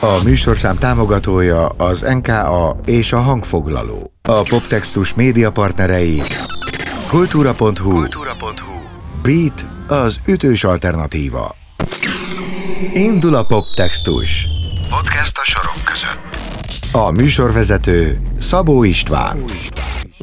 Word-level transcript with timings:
A 0.00 0.22
műsorszám 0.24 0.78
támogatója 0.78 1.66
az 1.66 2.00
NKA 2.00 2.76
és 2.84 3.12
a 3.12 3.20
hangfoglaló. 3.20 4.12
A 4.22 4.42
Poptextus 4.48 5.14
média 5.14 5.50
partnerei 5.50 6.22
kultúra.hu, 7.08 7.90
kultúra.hu. 7.90 8.80
Beat 9.22 9.66
az 9.86 10.16
ütős 10.26 10.64
alternatíva. 10.64 11.54
Indul 12.94 13.34
a 13.34 13.46
Poptextus. 13.46 14.46
Podcast 14.88 15.38
a 15.38 15.44
sorok 15.44 15.84
között. 15.84 16.38
A 16.92 17.10
műsorvezető 17.10 18.20
Szabó 18.38 18.82
István. 18.82 19.44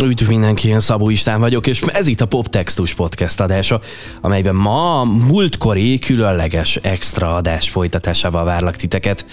Üdv 0.02 0.28
mindenki, 0.28 0.68
én 0.68 0.80
Szabó 0.80 1.10
István 1.10 1.40
vagyok, 1.40 1.68
és 1.68 1.82
ez 1.82 2.08
itt 2.08 2.22
a 2.22 2.26
Poptextus 2.26 2.94
podcast 2.94 3.40
adása, 3.40 3.80
amelyben 4.22 4.56
ma 4.56 5.04
múltkori 5.04 6.00
különleges 6.00 6.76
extra 6.76 7.36
adás 7.36 7.70
folytatásával 7.70 8.44
várlak 8.44 8.76
titeket. 8.76 9.26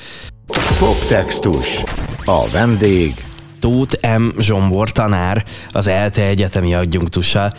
Poptextus. 0.78 1.82
A 2.24 2.48
vendég 2.52 3.14
Tóth 3.58 4.18
M. 4.18 4.28
Zsombor 4.38 4.90
tanár, 4.90 5.44
az 5.72 5.86
ELTE 5.86 6.22
egyetemi 6.22 6.74
adjunktusa. 6.74 7.52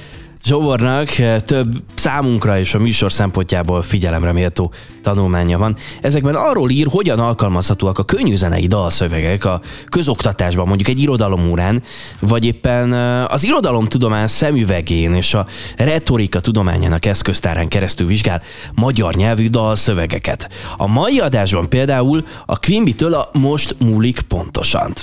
Zsobornak 0.43 1.17
eh, 1.17 1.39
több 1.39 1.73
számunkra 1.95 2.59
és 2.59 2.73
a 2.73 2.79
műsor 2.79 3.11
szempontjából 3.11 3.81
figyelemre 3.81 4.31
méltó 4.31 4.73
tanulmánya 5.01 5.57
van. 5.57 5.75
Ezekben 6.01 6.35
arról 6.35 6.69
ír, 6.69 6.87
hogyan 6.89 7.19
alkalmazhatóak 7.19 7.99
a 7.99 8.03
könnyűzenei 8.03 8.67
dalszövegek 8.67 9.45
a 9.45 9.61
közoktatásban, 9.89 10.67
mondjuk 10.67 10.89
egy 10.89 10.99
irodalomórán, 10.99 11.83
vagy 12.19 12.45
éppen 12.45 12.93
eh, 12.93 13.33
az 13.33 13.43
irodalomtudomány 13.43 14.27
szemüvegén 14.27 15.13
és 15.13 15.33
a 15.33 15.45
retorika 15.77 16.39
tudományának 16.39 17.05
eszköztárán 17.05 17.67
keresztül 17.67 18.07
vizsgál 18.07 18.41
magyar 18.75 19.13
nyelvű 19.13 19.49
dalszövegeket. 19.49 20.49
A 20.77 20.87
mai 20.87 21.19
adásban 21.19 21.69
például 21.69 22.25
a 22.45 22.59
Quimby-től 22.59 23.13
a 23.13 23.29
Most 23.33 23.75
múlik 23.79 24.21
pontosan. 24.21 24.93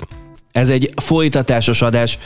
Ez 0.52 0.70
egy 0.70 0.92
folytatásos 0.96 1.82
adás, 1.82 2.18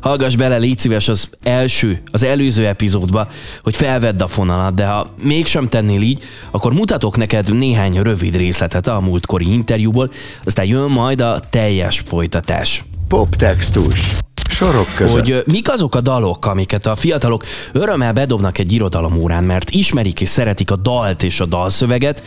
hallgass 0.00 0.34
bele, 0.34 0.56
légy 0.56 0.78
szíves 0.78 1.08
az 1.08 1.28
első, 1.42 2.02
az 2.10 2.22
előző 2.22 2.66
epizódba, 2.66 3.28
hogy 3.62 3.76
felvedd 3.76 4.22
a 4.22 4.28
fonalat, 4.28 4.74
de 4.74 4.86
ha 4.86 5.06
mégsem 5.22 5.68
tennél 5.68 6.02
így, 6.02 6.22
akkor 6.50 6.72
mutatok 6.72 7.16
neked 7.16 7.56
néhány 7.56 8.02
rövid 8.02 8.36
részletet 8.36 8.86
a 8.88 9.00
múltkori 9.00 9.52
interjúból, 9.52 10.10
aztán 10.44 10.64
jön 10.64 10.90
majd 10.90 11.20
a 11.20 11.40
teljes 11.50 12.02
folytatás. 12.06 12.84
Poptextus. 13.08 14.16
Sorok 14.50 14.94
között. 14.94 15.12
Hogy 15.12 15.42
mik 15.46 15.70
azok 15.70 15.94
a 15.94 16.00
dalok, 16.00 16.46
amiket 16.46 16.86
a 16.86 16.96
fiatalok 16.96 17.44
örömmel 17.72 18.12
bedobnak 18.12 18.58
egy 18.58 18.72
irodalomórán, 18.72 19.44
mert 19.44 19.70
ismerik 19.70 20.20
és 20.20 20.28
szeretik 20.28 20.70
a 20.70 20.76
dalt 20.76 21.22
és 21.22 21.40
a 21.40 21.46
dalszöveget. 21.46 22.22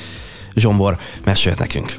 Zsombor, 0.56 0.98
mesélt 1.24 1.60
nekünk. 1.60 1.96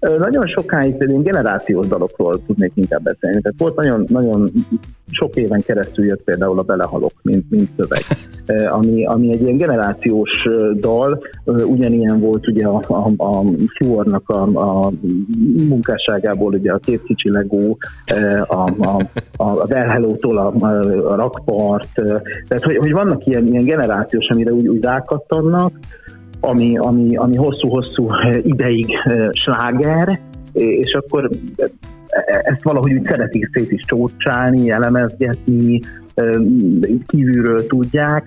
Nagyon 0.00 0.46
sokáig 0.46 0.94
én 1.08 1.22
generációs 1.22 1.86
dalokról 1.86 2.42
tudnék 2.46 2.72
inkább 2.74 3.02
beszélni. 3.02 3.40
Tehát 3.40 3.58
volt 3.58 3.76
nagyon, 3.76 4.04
nagyon 4.08 4.50
sok 5.10 5.36
éven 5.36 5.62
keresztül 5.62 6.06
jött 6.06 6.22
például 6.22 6.58
a 6.58 6.62
Belehalok, 6.62 7.12
mint, 7.22 7.50
mint 7.50 7.70
szöveg, 7.76 8.02
ami, 8.70 9.04
ami 9.04 9.32
egy 9.32 9.40
ilyen 9.40 9.56
generációs 9.56 10.30
dal, 10.74 11.22
ugyanilyen 11.44 12.20
volt 12.20 12.48
ugye 12.48 12.66
a, 12.66 12.82
a, 12.86 13.24
a 13.24 13.44
Fluornak 13.76 14.28
a, 14.28 14.42
a 14.42 14.90
munkásságából, 15.68 16.54
ugye 16.54 16.72
a 16.72 16.78
két 16.78 17.02
kicsi 17.02 17.30
legó, 17.30 17.78
a, 18.46 18.70
a, 18.78 19.00
a, 19.36 19.60
az 19.60 19.72
Elhelótól 19.72 20.38
a, 20.38 20.52
a 21.06 21.14
rakpart, 21.14 21.92
tehát 22.48 22.64
hogy, 22.64 22.76
hogy 22.76 22.92
vannak 22.92 23.26
ilyen, 23.26 23.46
ilyen 23.46 23.64
generációs, 23.64 24.28
amire 24.28 24.52
úgy, 24.52 24.68
úgy 24.68 24.82
rákattannak, 24.82 25.72
ami, 26.40 26.78
ami, 26.78 27.16
ami 27.16 27.36
hosszú-hosszú 27.36 28.06
ideig 28.42 28.86
sláger, 29.32 30.20
és 30.52 30.92
akkor 30.92 31.30
ezt 32.42 32.62
valahogy 32.62 32.92
úgy 32.92 33.06
szeretik 33.06 33.50
szét 33.52 33.70
is 33.70 33.82
csócsálni, 33.84 34.70
elemezgetni, 34.70 35.80
kívülről 37.06 37.66
tudják. 37.66 38.24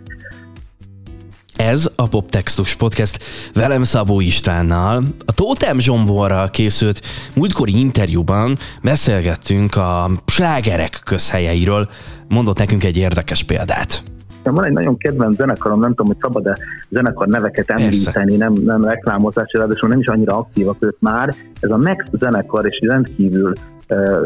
Ez 1.56 1.92
a 1.96 2.08
Poptextus 2.08 2.76
Podcast 2.76 3.24
velem 3.54 3.84
Szabó 3.84 4.20
Istvánnal. 4.20 5.04
A 5.26 5.34
Tótem 5.34 5.80
Zsomborral 5.80 6.50
készült 6.50 7.02
múltkori 7.36 7.80
interjúban 7.80 8.58
beszélgettünk 8.82 9.76
a 9.76 10.10
slágerek 10.26 11.02
közhelyeiről. 11.06 11.90
Mondott 12.30 12.58
nekünk 12.58 12.84
egy 12.84 12.98
érdekes 12.98 13.44
példát. 13.44 14.04
Van 14.44 14.64
egy 14.64 14.72
nagyon 14.72 14.98
kedvenc 14.98 15.36
zenekarom, 15.36 15.80
nem 15.80 15.90
tudom, 15.90 16.08
hogy 16.08 16.18
szabad-e 16.22 16.58
zenekar 16.90 17.28
neveket 17.28 17.70
említeni, 17.70 18.36
nem, 18.36 18.54
nem 18.54 18.84
reklámozás, 18.84 19.52
ráadásul 19.52 19.90
nem 19.90 20.00
is 20.00 20.08
annyira 20.08 20.38
aktívak 20.38 20.78
ők 20.80 21.00
már. 21.00 21.34
Ez 21.60 21.70
a 21.70 21.78
Max 21.78 22.06
zenekar, 22.12 22.66
és 22.66 22.78
rendkívül 22.88 23.54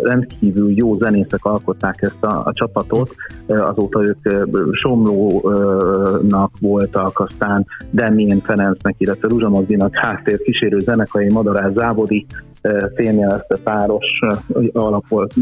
rendkívül 0.01 0.72
jó 0.72 0.97
zenészek 0.97 1.45
alkották 1.45 2.01
ezt 2.01 2.23
a, 2.23 2.41
a 2.45 2.53
csapatot, 2.53 3.16
azóta 3.47 4.03
ők 4.06 4.17
Somlónak 4.72 6.51
voltak, 6.59 7.19
aztán 7.19 7.66
Demien 7.91 8.39
Ferencnek, 8.39 8.95
illetve 8.97 9.27
Ruzsa 9.27 9.50
Magdinak 9.50 9.95
háttér 9.95 10.38
kísérő 10.38 10.79
zenekai 10.79 11.31
Madarás 11.31 11.73
Závodi 11.73 12.25
fényjelezte 12.95 13.57
páros 13.63 14.19
alap 14.73 15.07
volt, 15.07 15.33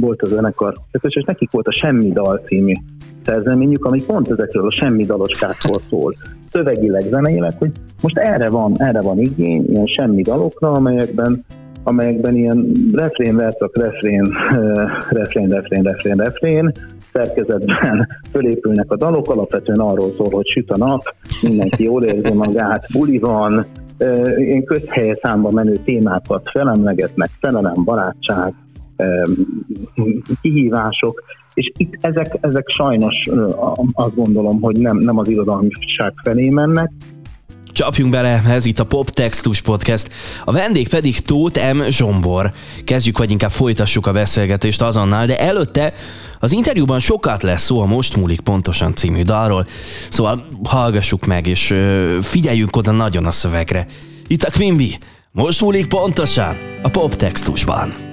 volt 0.00 0.22
a 0.22 0.26
zenekar, 0.26 0.74
és 0.90 1.24
nekik 1.26 1.50
volt 1.50 1.66
a 1.66 1.72
Semmi 1.72 2.12
Dal 2.12 2.36
című 2.36 2.72
szerzeményük, 3.24 3.84
ami 3.84 4.04
pont 4.04 4.30
ezekről 4.30 4.66
a 4.66 4.74
semmi 4.74 5.04
daloskákról 5.04 5.78
szól. 5.88 6.14
Szövegileg, 6.48 7.00
zeneileg, 7.00 7.52
hogy 7.58 7.70
most 8.02 8.18
erre 8.18 8.48
van, 8.48 8.74
erre 8.76 9.00
van 9.00 9.18
igény, 9.18 9.64
ilyen 9.68 9.86
semmi 9.86 10.22
dalokra, 10.22 10.72
amelyekben 10.72 11.44
amelyekben 11.84 12.34
ilyen 12.36 12.72
refrén, 12.92 13.36
verszak, 13.36 13.76
refrén, 13.76 14.28
refrén, 15.08 15.48
refrén, 15.48 15.82
refrén, 15.82 16.16
refrén, 16.16 16.72
szerkezetben 17.12 18.08
fölépülnek 18.30 18.90
a 18.90 18.96
dalok, 18.96 19.30
alapvetően 19.30 19.78
arról 19.78 20.12
szól, 20.16 20.30
hogy 20.30 20.46
süt 20.46 20.70
a 20.70 20.76
nap, 20.76 21.02
mindenki 21.42 21.84
jól 21.84 22.02
érzi 22.02 22.32
magát, 22.32 22.86
buli 22.92 23.18
van, 23.18 23.66
ilyen 24.36 24.64
közhelye 24.64 25.18
számba 25.22 25.50
menő 25.50 25.76
témákat 25.84 26.50
felemlegetnek, 26.50 27.28
szerelem, 27.40 27.84
barátság, 27.84 28.52
kihívások, 30.40 31.22
és 31.54 31.72
itt 31.76 31.96
ezek, 32.00 32.38
ezek 32.40 32.68
sajnos 32.68 33.14
azt 33.92 34.14
gondolom, 34.14 34.60
hogy 34.60 34.76
nem, 34.76 34.96
nem 34.96 35.18
az 35.18 35.28
irodalmiság 35.28 36.12
felé 36.22 36.48
mennek, 36.48 36.90
Csapjunk 37.72 38.10
bele, 38.10 38.42
ez 38.48 38.66
itt 38.66 38.78
a 38.78 38.84
Pop 38.84 39.10
Textus 39.10 39.60
Podcast. 39.60 40.10
A 40.44 40.52
vendég 40.52 40.88
pedig 40.88 41.18
Tóth 41.18 41.72
M. 41.72 41.82
Zsombor. 41.88 42.52
Kezdjük, 42.84 43.18
vagy 43.18 43.30
inkább 43.30 43.50
folytassuk 43.50 44.06
a 44.06 44.12
beszélgetést 44.12 44.82
azonnal, 44.82 45.26
de 45.26 45.38
előtte 45.38 45.92
az 46.40 46.52
interjúban 46.52 47.00
sokat 47.00 47.42
lesz 47.42 47.62
szó 47.62 47.80
a 47.80 47.86
Most 47.86 48.16
múlik 48.16 48.40
pontosan 48.40 48.94
című 48.94 49.22
dalról, 49.22 49.66
szóval 50.08 50.46
hallgassuk 50.64 51.26
meg, 51.26 51.46
és 51.46 51.74
figyeljünk 52.20 52.76
oda 52.76 52.90
nagyon 52.90 53.24
a 53.24 53.32
szövegre. 53.32 53.86
Itt 54.26 54.42
a 54.42 54.50
Quimby, 54.50 54.98
Most 55.30 55.60
múlik 55.60 55.86
pontosan 55.86 56.56
a 56.82 56.88
Pop 56.88 57.14
Textusban. 57.14 58.11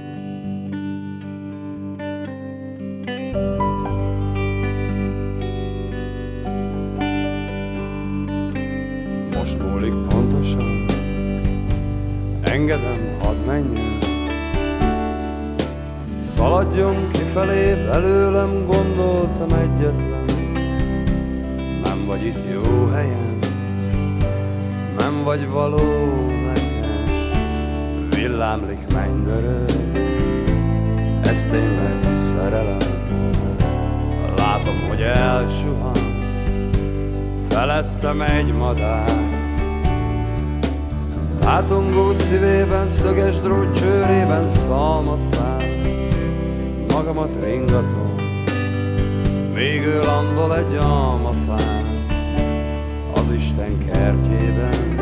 Engedem, 12.60 13.18
hadd 13.20 13.38
menjen. 13.46 13.98
Szaladjon 16.22 17.12
kifelé, 17.12 17.74
belőlem 17.74 18.66
gondoltam 18.66 19.54
egyetlen. 19.54 20.26
Nem 21.84 22.06
vagy 22.06 22.26
itt 22.26 22.52
jó 22.52 22.88
helyen 22.88 23.40
Nem 24.98 25.24
vagy 25.24 25.50
való 25.50 25.78
nekem. 26.46 28.10
Villámlik 28.10 28.88
mennydörög 28.94 29.98
Ez 31.24 31.46
tényleg 31.46 32.14
szerelem. 32.14 33.06
Látom, 34.36 34.76
hogy 34.88 35.02
elsuhan 35.02 35.98
felettem 37.50 38.22
egy 38.22 38.54
madár. 38.54 39.29
Tátongó 41.50 42.14
szívében, 42.14 42.88
szöges 42.88 43.40
drót 43.40 43.76
csőrében 43.76 44.48
szalmaszál, 44.48 45.64
magamat 46.88 47.38
ringatom, 47.44 48.16
ő 49.56 50.00
landol 50.06 50.58
egy 50.58 50.76
almafán, 50.76 51.86
az 53.14 53.32
Isten 53.32 53.86
kertjében, 53.86 55.00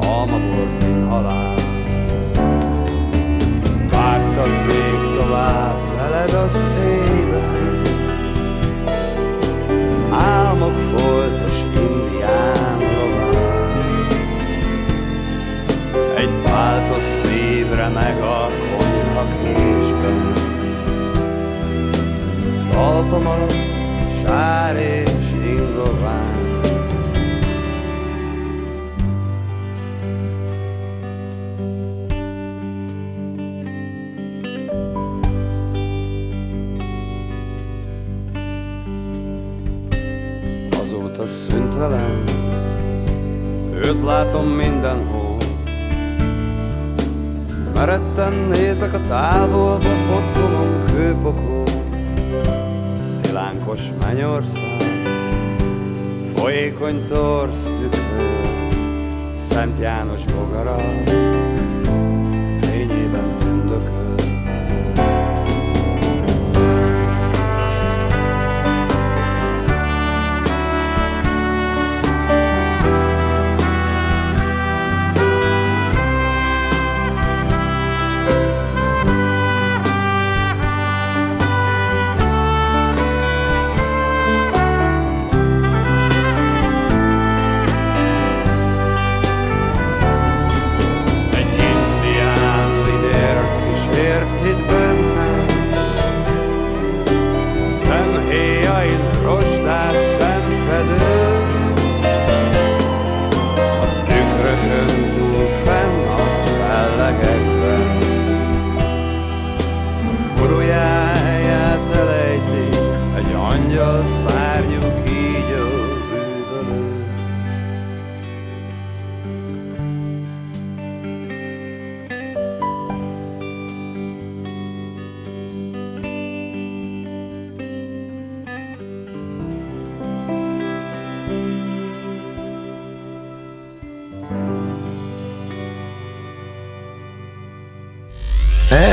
almabortin 0.00 1.06
halál. 1.06 1.54
Vágtad 3.90 4.66
még 4.66 5.16
tovább 5.16 5.78
veled 5.96 6.34
az 6.34 6.66
éjben, 6.84 7.82
az 9.86 10.00
álmok 10.10 10.78
foltos 10.78 11.62
indián 11.62 12.01
szívre 17.02 17.88
meg 17.88 18.20
a 18.20 18.50
konyha 18.76 19.26
késben. 19.42 20.32
Talpam 22.70 23.26
alatt 23.26 23.54
sár 24.22 24.76
és 24.76 25.32
ingován. 25.56 26.40
Azóta 40.80 41.26
szüntelen 41.26 42.24
Őt 43.74 44.02
látom 44.02 44.46
mindenhol 44.46 45.31
Meretten 47.74 48.32
nézek 48.32 48.94
a 48.94 49.00
távolba 49.08 49.88
Otthonom 50.16 50.84
kőpokol 50.84 51.64
Szilánkos 53.00 53.80
mennyország 54.00 54.80
Folyékony 56.34 57.04
torz 57.04 57.64
tükör 57.64 58.52
Szent 59.34 59.78
János 59.78 60.24
bogara 60.24 60.76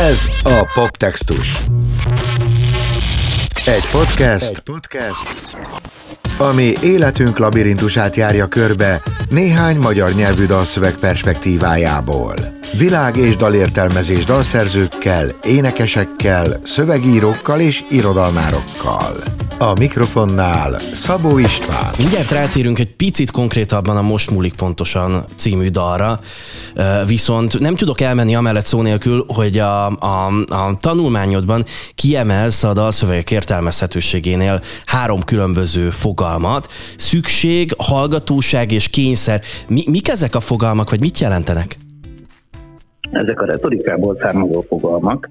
Ez 0.09 0.27
a 0.43 0.71
Poptextus. 0.73 1.63
Egy 3.65 3.87
podcast, 3.91 4.49
Egy 4.49 4.59
podcast, 4.59 5.57
ami 6.37 6.73
életünk 6.81 7.37
labirintusát 7.37 8.15
járja 8.15 8.47
körbe 8.47 9.01
néhány 9.29 9.77
magyar 9.77 10.13
nyelvű 10.13 10.45
dalszöveg 10.45 10.95
perspektívájából. 10.95 12.35
Világ 12.77 13.17
és 13.17 13.35
dalértelmezés 13.35 14.23
dalszerzőkkel, 14.23 15.35
énekesekkel, 15.43 16.61
szövegírókkal 16.63 17.59
és 17.59 17.83
irodalmárokkal. 17.89 19.15
A 19.61 19.73
mikrofonnál 19.79 20.79
Szabó 20.79 21.37
István. 21.37 21.93
Mindjárt 21.97 22.31
rátérünk 22.31 22.79
egy 22.79 22.95
picit 22.95 23.31
konkrétabban 23.31 23.97
a 23.97 24.01
Most 24.01 24.31
múlik 24.31 24.55
pontosan 24.55 25.25
című 25.35 25.67
dalra, 25.67 26.19
viszont 27.07 27.59
nem 27.59 27.75
tudok 27.75 28.01
elmenni 28.01 28.35
amellett 28.35 28.65
szó 28.65 28.81
nélkül, 28.81 29.25
hogy 29.27 29.57
a, 29.57 29.87
a, 29.87 30.27
a 30.47 30.75
tanulmányodban 30.79 31.65
kiemelsz 31.95 32.63
a 32.63 32.73
dalszövegek 32.73 33.31
értelmezhetőségénél 33.31 34.61
három 34.85 35.23
különböző 35.23 35.89
fogalmat. 35.89 36.67
Szükség, 36.97 37.73
hallgatóság 37.77 38.71
és 38.71 38.87
kényszer. 38.87 39.41
Mi, 39.67 39.83
mik 39.89 40.09
ezek 40.09 40.35
a 40.35 40.39
fogalmak, 40.39 40.89
vagy 40.89 40.99
mit 40.99 41.19
jelentenek? 41.19 41.75
Ezek 43.11 43.41
a 43.41 43.45
retorikából 43.45 44.17
származó 44.21 44.61
fogalmak. 44.61 45.29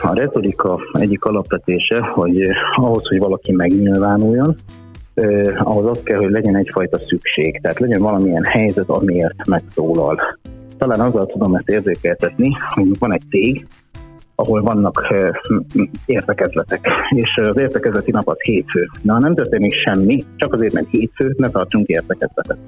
A 0.00 0.14
retorika 0.14 0.80
egyik 0.92 1.24
alapvetése, 1.24 2.00
hogy 2.00 2.48
ahhoz, 2.74 3.08
hogy 3.08 3.18
valaki 3.18 3.52
megnyilvánuljon, 3.52 4.54
ahhoz 5.56 5.86
az 5.86 6.02
kell, 6.02 6.18
hogy 6.18 6.30
legyen 6.30 6.56
egyfajta 6.56 6.98
szükség. 6.98 7.60
Tehát 7.60 7.80
legyen 7.80 8.00
valamilyen 8.00 8.44
helyzet, 8.44 8.88
amiért 8.88 9.46
megszólal. 9.46 10.18
Talán 10.78 11.00
azzal 11.00 11.26
tudom 11.26 11.54
ezt 11.54 11.68
érzékeltetni, 11.68 12.52
hogy 12.74 12.98
van 12.98 13.12
egy 13.12 13.22
cég, 13.30 13.66
ahol 14.34 14.62
vannak 14.62 15.14
értekezletek, 16.06 16.88
és 17.10 17.40
az 17.42 17.60
értekezleti 17.60 18.10
nap 18.10 18.28
az 18.28 18.40
hétfő. 18.40 18.88
Na, 19.02 19.18
nem 19.18 19.34
történik 19.34 19.72
semmi, 19.72 20.22
csak 20.36 20.52
azért, 20.52 20.72
mert 20.72 20.88
hétfő, 20.90 21.34
ne 21.36 21.48
tartsunk 21.48 21.86
értekezletet. 21.86 22.58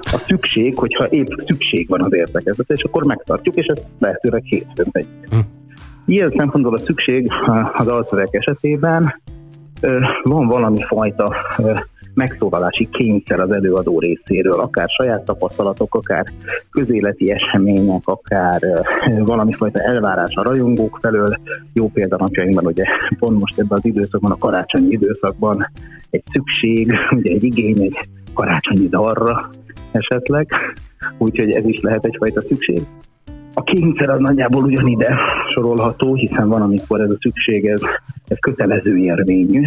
A 0.00 0.16
szükség, 0.26 0.78
hogyha 0.78 1.06
épp 1.08 1.26
szükség 1.46 1.88
van 1.88 2.02
az 2.02 2.14
értekezletre, 2.14 2.74
és 2.74 2.82
akkor 2.82 3.04
megtartjuk, 3.04 3.54
és 3.54 3.66
ezt 3.66 3.86
lehetőleg 3.98 4.42
hétfőn 4.44 4.90
tegyük. 4.90 5.44
Ilyen 6.06 6.32
szempontból 6.36 6.74
a 6.74 6.78
szükség 6.78 7.28
az 7.72 7.88
alszöveg 7.88 8.28
esetében 8.30 9.20
van 10.22 10.46
valami 10.46 10.82
fajta 10.82 11.36
megszólalási 12.14 12.88
kényszer 12.90 13.40
az 13.40 13.54
előadó 13.54 13.98
részéről, 13.98 14.60
akár 14.60 14.88
saját 14.88 15.24
tapasztalatok, 15.24 15.94
akár 15.94 16.24
közéleti 16.70 17.32
események, 17.32 18.02
akár 18.04 18.60
valami 19.18 19.52
fajta 19.52 19.80
elvárás 19.80 20.34
a 20.34 20.42
rajongók 20.42 20.98
felől. 21.00 21.38
Jó 21.72 21.88
példa 21.88 22.16
napjainkban, 22.16 22.66
ugye 22.66 22.84
pont 23.18 23.40
most 23.40 23.58
ebben 23.58 23.78
az 23.78 23.84
időszakban, 23.84 24.30
a 24.30 24.36
karácsonyi 24.36 24.90
időszakban 24.90 25.70
egy 26.10 26.22
szükség, 26.32 26.98
ugye 27.10 27.32
egy 27.32 27.44
igény, 27.44 27.82
egy 27.82 27.98
karácsonyi 28.34 28.88
dalra 28.88 29.48
esetleg, 29.90 30.48
úgyhogy 31.18 31.50
ez 31.50 31.64
is 31.64 31.80
lehet 31.80 32.04
egyfajta 32.04 32.40
szükség. 32.40 32.80
A 33.54 33.62
kényszer 33.62 34.10
az 34.10 34.20
nagyjából 34.20 34.64
ugyanide 34.64 35.18
sorolható, 35.52 36.14
hiszen 36.14 36.48
van, 36.48 36.62
amikor 36.62 37.00
ez 37.00 37.10
a 37.10 37.16
szükség, 37.20 37.66
ez, 37.66 37.80
ez 38.28 38.38
kötelező 38.40 38.96
érvényű. 38.96 39.62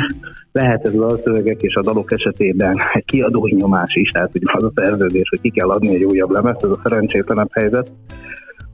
Lehet 0.51 0.85
ez 0.85 0.95
a 0.95 1.17
szövegek 1.17 1.61
és 1.61 1.75
a 1.75 1.81
dalok 1.81 2.11
esetében 2.11 2.75
egy 2.93 3.05
kiadói 3.05 3.53
nyomás 3.53 3.95
is, 3.95 4.09
tehát 4.09 4.31
hogy 4.31 4.41
az 4.43 4.63
a 4.63 4.71
szerződés, 4.75 5.29
hogy 5.29 5.41
ki 5.41 5.49
kell 5.49 5.69
adni 5.69 5.95
egy 5.95 6.03
újabb 6.03 6.29
lemezt, 6.29 6.63
ez 6.63 6.69
a 6.69 6.79
szerencsétlenebb 6.83 7.49
helyzet. 7.51 7.91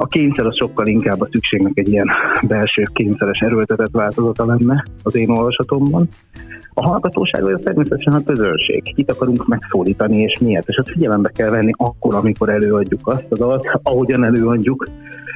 A 0.01 0.07
kényszer 0.07 0.45
az 0.45 0.55
sokkal 0.57 0.87
inkább 0.87 1.21
a 1.21 1.27
szükségnek 1.31 1.71
egy 1.77 1.87
ilyen 1.87 2.07
belső 2.47 2.83
kényszeres 2.93 3.39
erőltetett 3.39 3.91
változata 3.91 4.45
lenne 4.45 4.83
az 5.03 5.15
én 5.15 5.29
olvasatomban. 5.29 6.07
A 6.73 6.89
hallgatóság 6.89 7.43
az 7.43 7.61
természetesen 7.63 8.13
a 8.13 8.23
közönség. 8.23 8.93
Kit 8.95 9.11
akarunk 9.11 9.47
megszólítani 9.47 10.17
és 10.17 10.39
miért. 10.39 10.67
És 10.67 10.77
azt 10.77 10.91
figyelembe 10.91 11.29
kell 11.29 11.49
venni 11.49 11.71
akkor, 11.77 12.15
amikor 12.15 12.49
előadjuk 12.49 13.07
azt 13.07 13.25
a 13.29 13.37
dalt, 13.37 13.79
ahogyan 13.83 14.23
előadjuk. 14.23 14.87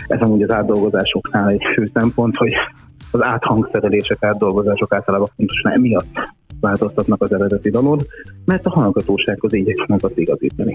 Ez 0.07 0.19
amúgy 0.21 0.43
az 0.43 0.51
átdolgozásoknál 0.51 1.49
egy 1.49 1.63
fő 1.75 1.91
szempont, 1.93 2.35
hogy 2.35 2.53
az 3.11 3.23
áthangszerelések, 3.23 4.23
átdolgozások 4.23 4.93
általában 4.93 5.29
pontosan 5.35 5.71
emiatt 5.71 6.33
változtatnak 6.59 7.21
az 7.21 7.33
eredeti 7.33 7.69
dalon, 7.69 7.99
mert 8.45 8.65
a 8.65 8.69
hallgatósághoz 8.69 9.53
igyeksznek 9.53 10.03
azt 10.03 10.17
igazítani. 10.17 10.73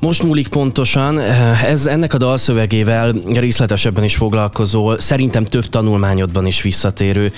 Most 0.00 0.22
múlik 0.22 0.48
pontosan, 0.48 1.18
ez 1.64 1.86
ennek 1.86 2.14
a 2.14 2.18
dalszövegével 2.18 3.12
részletesebben 3.34 4.04
is 4.04 4.16
foglalkozol, 4.16 4.98
szerintem 4.98 5.44
több 5.44 5.64
tanulmányodban 5.64 6.46
is 6.46 6.62
visszatérő. 6.62 7.30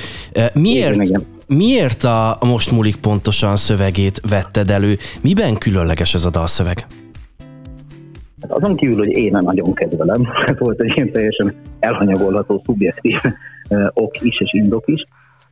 Miért, 0.53 0.95
Igen, 0.95 1.07
igen. 1.07 1.23
miért 1.47 2.05
a 2.05 2.39
Most 2.41 2.71
múlik 2.71 2.97
pontosan 2.97 3.57
szövegét 3.57 4.21
vetted 4.29 4.71
elő? 4.71 4.97
Miben 5.23 5.59
különleges 5.59 6.15
ez 6.15 6.25
a 6.25 6.31
dalszöveg? 6.31 6.87
Hát 8.43 8.53
azon 8.53 8.77
kívül, 8.77 8.97
hogy 8.97 9.17
én 9.17 9.31
nem 9.31 9.45
nagyon 9.45 9.75
kedvelem, 9.75 10.29
ez 10.47 10.59
volt 10.65 10.81
egy 10.81 10.93
ilyen 10.95 11.13
teljesen 11.13 11.55
elhanyagolható, 11.79 12.63
szubjektív 12.65 13.17
eh, 13.69 13.87
ok 13.95 14.23
is 14.23 14.41
és 14.41 14.53
indok 14.53 14.83
is. 14.87 15.01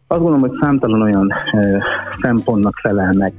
Azt 0.07 0.21
gondolom, 0.21 0.41
hogy 0.41 0.59
számtalan 0.61 1.03
olyan 1.03 1.33
eh, 1.33 1.83
szempontnak 2.23 2.75
felel 2.83 3.13
meg, 3.13 3.33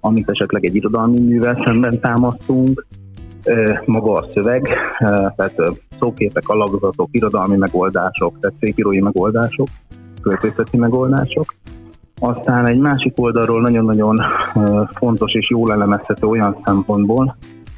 amit 0.00 0.28
esetleg 0.28 0.64
egy 0.64 0.74
irodalmi 0.74 1.20
művel 1.20 1.62
szemben 1.64 2.00
támasztunk. 2.00 2.86
Maga 3.84 4.12
a 4.12 4.28
szöveg, 4.34 4.68
tehát 5.36 5.54
szóképek, 5.98 6.48
alakzatok, 6.48 7.08
irodalmi 7.10 7.56
megoldások, 7.56 8.38
tehát 8.38 8.56
székírói 8.60 9.00
megoldások, 9.00 9.66
költészeti 10.22 10.76
megoldások. 10.76 11.54
Aztán 12.20 12.66
egy 12.66 12.78
másik 12.78 13.12
oldalról 13.20 13.60
nagyon-nagyon 13.60 14.16
fontos 14.90 15.32
és 15.32 15.50
jól 15.50 15.72
elemezhető 15.72 16.26
olyan 16.26 16.56
szempontból, 16.64 17.36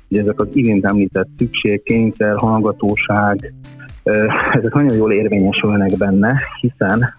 hogy 0.08 0.18
ezek 0.18 0.40
az 0.40 0.56
imént 0.56 0.84
említett 0.84 1.28
szükség, 1.38 1.82
kényszer, 1.82 2.36
hallgatóság, 2.36 3.54
ezek 4.52 4.74
nagyon 4.74 4.96
jól 4.96 5.12
érvényesülnek 5.12 5.96
benne, 5.98 6.40
hiszen 6.60 7.14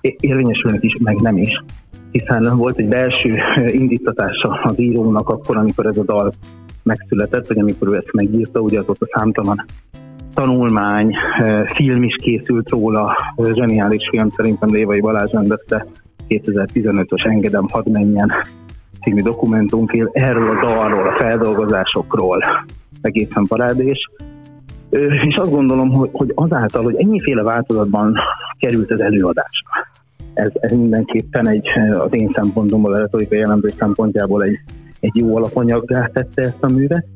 érvényesülnek 0.00 0.82
is, 0.82 0.98
meg 1.02 1.20
nem 1.20 1.36
is, 1.36 1.64
hiszen 2.10 2.56
volt 2.56 2.78
egy 2.78 2.88
belső 2.88 3.40
indítatása 3.66 4.60
az 4.62 4.80
írónak 4.80 5.28
akkor, 5.28 5.56
amikor 5.56 5.86
ez 5.86 5.98
a 5.98 6.04
dal 6.04 6.30
megszületett, 6.84 7.46
vagy 7.46 7.58
amikor 7.58 7.88
ő 7.88 7.94
ezt 7.94 8.12
megírta, 8.12 8.60
ugye 8.60 8.80
a 8.80 8.94
számtalan 9.12 9.64
tanulmány, 10.34 11.16
film 11.64 12.02
is 12.02 12.14
készült 12.22 12.68
róla, 12.68 13.16
zseniális 13.52 14.08
film, 14.10 14.30
szerintem 14.30 14.68
Lévai 14.68 15.00
Balázs 15.00 15.32
rendezte 15.32 15.86
2015-ös 16.28 17.26
Engedem, 17.26 17.66
hadd 17.68 17.90
menjen 17.90 18.30
című 19.02 19.22
dokumentumfilm 19.22 20.08
erről 20.12 20.50
a 20.50 20.66
dalról, 20.66 21.08
a 21.08 21.16
feldolgozásokról 21.18 22.44
egészen 23.00 23.44
parádés. 23.48 23.98
És 25.28 25.36
azt 25.36 25.50
gondolom, 25.50 25.92
hogy, 25.92 26.10
hogy 26.12 26.32
azáltal, 26.34 26.82
hogy 26.82 26.96
ennyiféle 26.96 27.42
változatban 27.42 28.16
került 28.58 28.90
az 28.90 29.00
előadásra, 29.00 29.70
ez, 30.34 30.50
ez 30.60 30.72
mindenképpen 30.72 31.48
egy, 31.48 31.70
az 31.92 32.08
én 32.10 32.30
szempontomból, 32.30 32.92
a 32.92 32.98
retorikai 32.98 33.38
jelentős 33.38 33.72
szempontjából 33.72 34.42
egy, 34.42 34.58
egy 35.04 35.16
jó 35.16 35.36
alapanyaggá 35.36 36.06
tette 36.06 36.42
ezt 36.42 36.62
a 36.62 36.72
művet. 36.72 37.06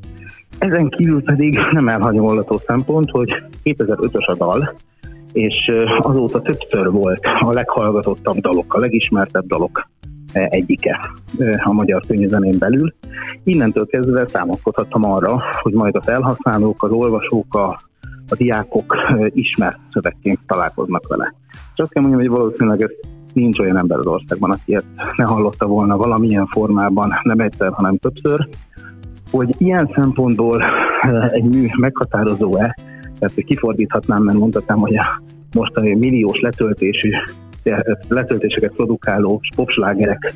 Ezen 0.59 0.88
kívül 0.88 1.23
pedig 1.23 1.59
nem 1.71 1.88
elhanyagolható 1.88 2.59
szempont, 2.59 3.11
hogy 3.11 3.42
2005-ös 3.64 4.26
a 4.26 4.35
dal, 4.35 4.75
és 5.33 5.73
azóta 5.99 6.40
többször 6.40 6.90
volt 6.90 7.21
a 7.40 7.52
leghallgatottabb 7.52 8.37
dalok, 8.37 8.75
a 8.75 8.78
legismertebb 8.78 9.47
dalok 9.47 9.88
egyike 10.33 11.00
a 11.64 11.73
magyar 11.73 12.02
könyvzenén 12.07 12.59
belül. 12.59 12.95
Innentől 13.45 13.87
kezdve 13.87 14.25
támaszkodhattam 14.25 15.04
arra, 15.04 15.42
hogy 15.62 15.73
majd 15.73 15.97
a 15.97 16.02
felhasználók, 16.02 16.83
az 16.83 16.90
olvasók, 16.90 17.54
a, 17.54 17.78
a 18.28 18.35
diákok 18.37 18.97
ismert 19.28 19.78
szövegként 19.92 20.38
találkoznak 20.47 21.09
vele. 21.09 21.35
És 21.50 21.83
azt 21.83 21.92
kell 21.92 22.02
mondjam, 22.02 22.23
hogy 22.23 22.38
valószínűleg 22.38 22.83
ez 22.83 22.90
nincs 23.32 23.58
olyan 23.58 23.78
ember 23.78 23.99
az 23.99 24.06
országban, 24.06 24.50
aki 24.50 24.75
ezt 24.75 24.87
ne 25.16 25.25
hallotta 25.25 25.66
volna 25.66 25.97
valamilyen 25.97 26.47
formában, 26.47 27.12
nem 27.23 27.40
egyszer, 27.40 27.73
hanem 27.73 27.97
többször, 27.97 28.49
hogy 29.30 29.54
ilyen 29.58 29.90
szempontból 29.94 30.62
egy 31.26 31.44
mű 31.44 31.66
meghatározó-e, 31.80 32.76
tehát 33.18 33.35
kifordíthatnám, 33.35 34.23
mert 34.23 34.38
mondhatnám, 34.38 34.78
hogy 34.78 34.97
a 34.97 35.23
mostani 35.54 35.94
milliós 35.94 36.40
letöltésű 36.40 37.11
letöltéseket 38.08 38.73
produkáló 38.75 39.40
popslágerek 39.56 40.35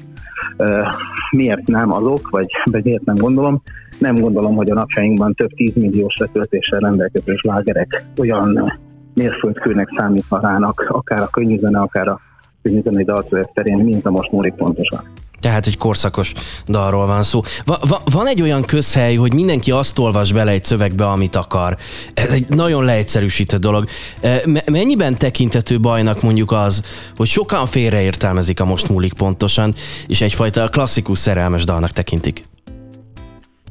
miért 1.30 1.66
nem 1.66 1.92
azok, 1.92 2.30
vagy, 2.30 2.46
vagy 2.70 2.84
miért 2.84 3.04
nem 3.04 3.14
gondolom. 3.14 3.62
Nem 3.98 4.14
gondolom, 4.14 4.54
hogy 4.54 4.70
a 4.70 4.74
napjainkban 4.74 5.34
több 5.34 5.50
tízmilliós 5.50 6.16
letöltéssel 6.16 6.78
rendelkező 6.78 7.34
slágerek 7.34 8.04
olyan 8.18 8.72
mérföldkőnek 9.14 9.88
számíthatnának, 9.96 10.86
akár 10.88 11.22
a 11.22 11.28
könnyűzene, 11.30 11.80
akár 11.80 12.08
a 12.08 12.20
könnyűzenei 12.62 13.04
dalszöveg 13.04 13.50
terén, 13.54 13.76
mint 13.76 14.06
a 14.06 14.10
most 14.10 14.32
múlik 14.32 14.54
pontosan. 14.54 15.10
Tehát 15.42 15.66
egy 15.66 15.76
korszakos 15.76 16.32
dalról 16.66 17.06
van 17.06 17.22
szó. 17.22 17.40
Va- 17.64 17.88
va- 17.88 18.12
van 18.12 18.26
egy 18.26 18.42
olyan 18.42 18.62
közhely, 18.62 19.14
hogy 19.14 19.34
mindenki 19.34 19.70
azt 19.70 19.98
olvas 19.98 20.32
bele 20.32 20.50
egy 20.50 20.64
szövegbe, 20.64 21.06
amit 21.06 21.36
akar. 21.36 21.76
Ez 22.14 22.32
egy 22.32 22.48
nagyon 22.48 22.84
leegyszerűsített 22.84 23.60
dolog. 23.60 23.84
E, 24.20 24.42
mennyiben 24.70 25.14
tekintető 25.14 25.80
bajnak 25.80 26.22
mondjuk 26.22 26.52
az, 26.52 26.82
hogy 27.16 27.26
sokan 27.26 27.66
félreértelmezik 27.66 28.60
a 28.60 28.64
most 28.64 28.88
múlik 28.88 29.12
pontosan, 29.12 29.74
és 30.06 30.20
egyfajta 30.20 30.68
klasszikus 30.68 31.18
szerelmes 31.18 31.64
dalnak 31.64 31.90
tekintik? 31.90 32.42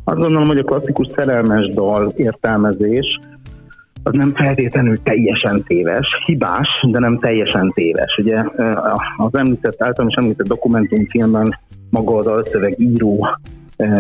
Azt 0.04 0.20
gondolom, 0.20 0.48
hogy 0.48 0.58
a 0.58 0.64
klasszikus 0.64 1.08
szerelmes 1.16 1.74
dal 1.74 2.14
értelmezés 2.16 3.18
az 4.04 4.14
nem 4.14 4.34
feltétlenül 4.34 5.02
teljesen 5.04 5.64
téves, 5.64 6.08
hibás, 6.26 6.68
de 6.92 7.00
nem 7.00 7.20
teljesen 7.20 7.70
téves. 7.70 8.18
Ugye 8.18 8.44
az 9.18 9.36
említett, 9.36 9.84
általam 9.84 10.10
is 10.10 10.16
említett 10.16 10.48
dokumentumfilmben 10.48 11.56
maga 11.90 12.16
az 12.16 12.28
alszöveg 12.28 12.80
író 12.80 13.28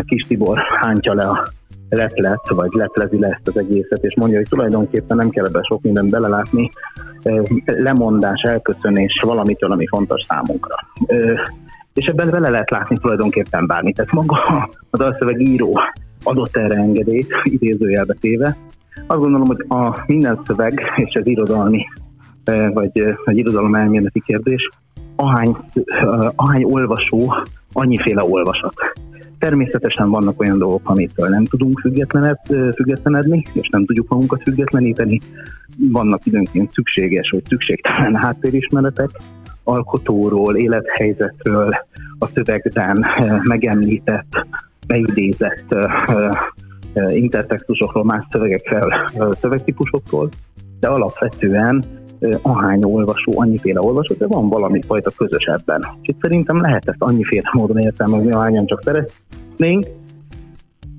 Kis 0.06 0.28
Tibor 0.28 0.58
hántja 0.80 1.14
le 1.14 1.24
a 1.24 1.48
leplet, 1.90 2.50
vagy 2.50 2.72
leplezi 2.72 3.20
le 3.20 3.28
ezt 3.28 3.48
az 3.48 3.58
egészet, 3.58 4.04
és 4.04 4.14
mondja, 4.16 4.38
hogy 4.38 4.48
tulajdonképpen 4.50 5.18
nem 5.18 5.30
kell 5.30 5.46
ebben 5.46 5.64
sok 5.64 5.82
mindent 5.82 6.10
belelátni, 6.10 6.70
lemondás, 7.66 8.42
elköszönés 8.42 9.22
valamitől, 9.26 9.72
ami 9.72 9.88
fontos 9.88 10.24
számunkra. 10.28 10.76
És 11.94 12.06
ebben 12.06 12.30
bele 12.30 12.50
lehet 12.50 12.70
látni 12.70 12.98
tulajdonképpen 12.98 13.68
bármit. 13.68 13.96
Tehát 13.96 14.12
maga 14.12 14.68
az 14.90 15.00
alszöveg 15.00 15.42
író 15.42 15.80
adott 16.24 16.56
erre 16.56 16.76
engedélyt, 16.76 17.34
idézőjelbe 17.44 18.14
téve, 18.20 18.56
azt 19.08 19.20
gondolom, 19.20 19.48
hogy 19.48 19.66
a 19.68 20.04
minden 20.06 20.40
szöveg 20.46 20.82
és 20.96 21.16
az 21.16 21.28
irodalmi 21.28 21.86
vagy, 22.74 23.00
egy 23.24 23.38
irodalom 23.38 23.76
elméleti 23.76 24.22
kérdés, 24.26 24.68
ahány, 25.16 25.56
ahány 26.36 26.64
olvasó, 26.64 27.34
annyiféle 27.74 28.24
olvasat. 28.24 28.74
Természetesen 29.40 30.10
vannak 30.10 30.40
olyan 30.40 30.58
dolgok, 30.58 30.90
amitől 30.90 31.30
nem 31.30 31.46
tudunk 31.46 31.80
függetlened, 31.80 32.38
függetlenedni, 32.76 33.44
és 33.54 33.68
nem 33.72 33.86
tudjuk 33.86 34.08
magunkat 34.10 34.42
függetleníteni. 34.44 35.20
Vannak 35.92 36.26
időnként 36.26 36.72
szükséges 36.72 37.30
vagy 37.30 37.46
szükségtelen 37.46 38.16
háttérismeretek, 38.16 39.10
alkotóról, 39.64 40.56
élethelyzetről, 40.56 41.70
a 42.20 42.26
szövegben 42.26 43.06
megemlített, 43.44 44.46
beidézett 44.88 45.76
intertextusokról, 46.96 48.04
más 48.04 48.26
szövegekről, 48.30 48.94
szövegtípusokról, 49.40 50.30
de 50.80 50.88
alapvetően 50.88 51.84
ahány 52.42 52.84
olvasó, 52.84 53.32
annyiféle 53.36 53.80
olvasó, 53.80 54.16
de 54.18 54.28
van 54.28 54.50
valami 54.50 54.82
fajta 54.88 55.12
közös 55.18 55.44
ebben. 55.44 55.88
Úgyhogy 56.00 56.16
szerintem 56.22 56.62
lehet 56.62 56.88
ezt 56.88 57.02
annyiféle 57.02 57.50
módon 57.54 57.78
értelmezni, 57.78 58.32
ahányan 58.32 58.66
csak 58.66 58.82
szeretnénk. 58.84 59.86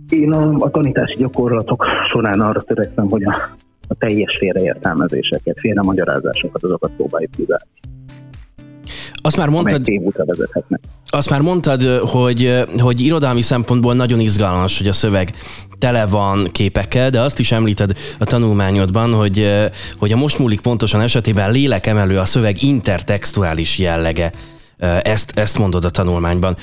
Én 0.09 0.33
a, 0.33 0.55
a 0.59 0.71
tanítási 0.71 1.17
gyakorlatok 1.17 1.87
során 2.09 2.41
arra 2.41 2.61
törekszem, 2.61 3.09
hogy 3.09 3.25
a, 3.25 3.37
a 3.89 3.95
teljes 3.95 4.37
félreértelmezéseket, 4.39 5.61
félre 5.61 5.83
magyarázásokat, 5.83 6.63
azokat 6.63 6.91
próbáljuk 6.97 7.31
kizárni. 7.31 7.92
Azt 9.23 9.37
már 9.37 9.49
mondtad, 9.49 9.83
azt 11.07 11.31
már 11.31 11.41
mondtad, 11.41 11.83
hogy, 11.83 12.65
hogy 12.79 13.01
irodalmi 13.01 13.43
szempontból 13.43 13.95
nagyon 13.95 14.21
izgalmas, 14.21 14.79
hogy 14.79 14.87
a 14.87 14.93
szöveg 14.93 15.31
tele 15.79 16.07
van 16.07 16.49
képekkel, 16.53 17.11
de 17.11 17.21
azt 17.21 17.39
is 17.39 17.53
említed 17.53 17.93
a 18.19 18.25
tanulmányodban, 18.25 19.13
hogy, 19.13 19.53
hogy 19.99 20.13
a 20.13 20.17
most 20.17 20.39
múlik 20.39 20.61
pontosan 20.61 21.01
esetében 21.01 21.53
lélekemelő 21.53 22.19
a 22.19 22.25
szöveg 22.25 22.63
intertextuális 22.63 23.79
jellege. 23.79 24.31
Ezt, 25.03 25.39
ezt 25.39 25.59
mondod 25.59 25.85
a 25.85 25.91
tanulmányban. 25.91 26.57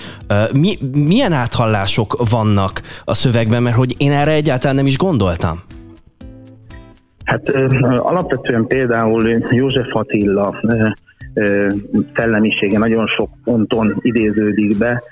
Mi, 0.53 0.77
milyen 0.93 1.33
áthallások 1.33 2.29
vannak 2.29 2.81
a 3.03 3.13
szövegben, 3.13 3.63
mert 3.63 3.75
hogy 3.75 3.95
én 3.97 4.11
erre 4.11 4.31
egyáltalán 4.31 4.75
nem 4.75 4.85
is 4.85 4.97
gondoltam? 4.97 5.59
Hát 7.23 7.49
alapvetően 7.97 8.67
például 8.67 9.29
József 9.51 9.87
Attila 9.91 10.55
szellemisége 12.15 12.77
nagyon 12.77 13.07
sok 13.07 13.29
ponton 13.43 13.95
idéződik 14.01 14.77
be. 14.77 15.03